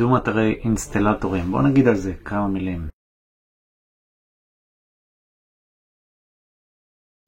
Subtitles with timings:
[0.00, 1.50] קידום אתרי אינסטלטורים.
[1.50, 2.88] בואו נגיד על זה כמה מילים.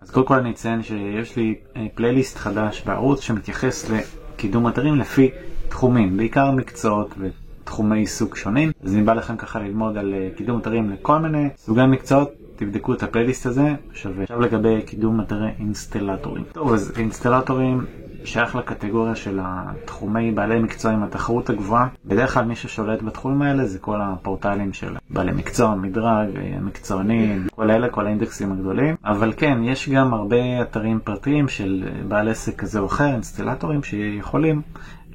[0.00, 1.60] אז קודם כל אני אציין שיש לי
[1.94, 5.30] פלייליסט חדש בערוץ שמתייחס לקידום אתרים לפי
[5.68, 8.70] תחומים, בעיקר מקצועות ותחומי עיסוק שונים.
[8.82, 12.41] אז אני בא לכם ככה ללמוד על קידום אתרים לכל מיני סוגי מקצועות.
[12.64, 14.22] תבדקו את הפלייליסט הזה, שווה.
[14.22, 16.44] עכשיו לגבי קידום אתרי אינסטלטורים.
[16.52, 17.84] טוב, אז אינסטלטורים
[18.24, 21.88] שייך לקטגוריה של התחומי בעלי מקצוע עם התחרות הגבוהה.
[22.04, 26.28] בדרך כלל מי ששולט בתחומים האלה זה כל הפורטלים של בעלי מקצוע, מדרג,
[26.60, 28.96] מקצוענים, כל אלה, כל האינדקסים הגדולים.
[29.04, 34.62] אבל כן, יש גם הרבה אתרים פרטיים של בעל עסק כזה או אחר, אינסטלטורים, שיכולים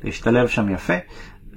[0.03, 0.93] להשתלב שם יפה.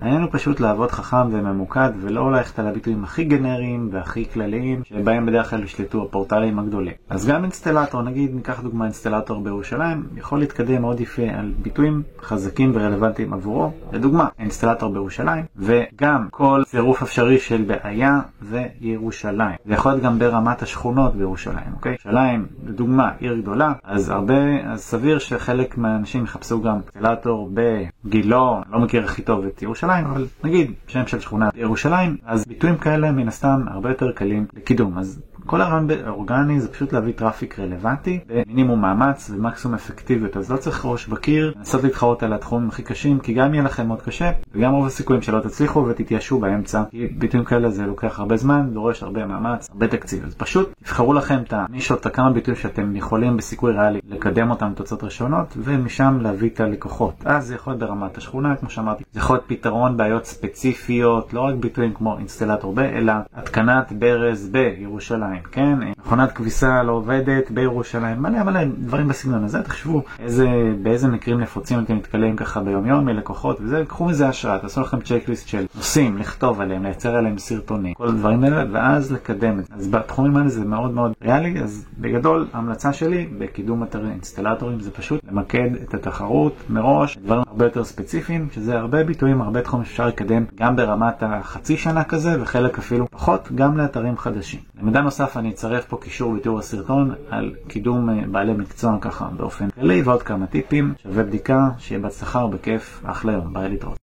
[0.01, 5.27] העניין הוא פשוט לעבוד חכם וממוקד ולא ללכת על הביטויים הכי גנריים והכי כלליים שבהם
[5.27, 6.93] בדרך כלל ישלטו הפורטלים הגדולים.
[7.11, 12.73] אז גם אינסטלטור, נגיד ניקח דוגמה אינסטלטור בירושלים, יכול להתקדם מאוד יפה על ביטויים חזקים
[12.75, 13.73] ורלוונטיים עבורו.
[13.93, 19.57] לדוגמה, אינסטלטור בירושלים וגם כל צירוף אפשרי של בעיה וירושלים.
[19.65, 21.93] זה יכול להיות גם ברמת השכונות בירושלים, אוקיי?
[21.93, 28.81] ירושלים, לדוגמה, עיר גדולה, אז הרבה, אז סביר שחלק מהאנשים יחפשו גם אינסטלטור בגילה, לא
[28.81, 29.90] מכיר הכי טוב את ירושלים.
[29.99, 34.47] ירושלים, אבל נגיד שם של שכונת ירושלים, אז ביטויים כאלה מן הסתם הרבה יותר קלים
[34.55, 34.99] לקידום.
[34.99, 40.57] אז כל הרעיון באורגני זה פשוט להביא traffic רלוונטי במינימום מאמץ ומקסימום אפקטיביות, אז לא
[40.57, 44.31] צריך ראש בקיר, לנסות להתחרות על התחומים הכי קשים, כי גם יהיה לכם מאוד קשה,
[44.55, 49.03] וגם רוב הסיכויים שלא תצליחו ותתייאשו באמצע, כי ביטויים כאלה זה לוקח הרבה זמן, דורש
[49.03, 53.73] הרבה מאמץ, הרבה תקציב, אז פשוט תבחרו לכם את הנישות, הכמה ביטויים שאתם יכולים בסיכוי
[53.73, 57.15] ריאלי לקדם אותם תוצאות ראשונות, ומשם להביא את הלקוחות.
[57.25, 61.41] אז זה יכול להיות ברמת השכונה, כמו שאמרתי, זה יכול להיות פתרון בעיות ספציפיות, לא
[61.41, 65.30] רק ביטויים כמו אינסטלטור ב, אלא התקנת ברז בירושלים.
[65.53, 70.49] כן, מכונת כביסה לא עובדת בירושלים, מלא מלא דברים בסגנון הזה, תחשבו איזה,
[70.83, 75.01] באיזה מקרים נפוצים אתם נתקלים ככה ביום יום מלקוחות וזה, קחו מזה השראה, תעשו לכם
[75.01, 79.75] צ'קליסט של נושאים, לכתוב עליהם, לייצר עליהם סרטונים, כל הדברים האלה, ואז לקדם את זה.
[79.75, 84.91] אז בתחומים האלה זה מאוד מאוד ריאלי, אז בגדול ההמלצה שלי בקידום אתרי אינסטלטורים זה
[84.91, 90.07] פשוט למקד את התחרות מראש, דברים הרבה יותר ספציפיים, שזה הרבה ביטויים, הרבה תחומים שאפשר
[90.07, 94.61] לקדם גם ברמת החצי שנה כזה, וחלק אפילו פחות, גם לאתרים חדשים.
[94.81, 99.71] למידע נוסף אני אצרף פה קישור בתיאור הסרטון על קידום אה, בעלי מקצוע ככה באופן
[99.71, 104.10] כללי ועוד כמה טיפים, שווה בדיקה, שיהיה בהצלחה ובכיף, אחלה יום, ביי להתראות.